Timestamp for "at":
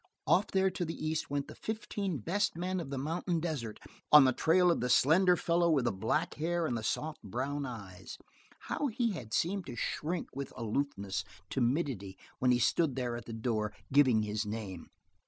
13.15-13.25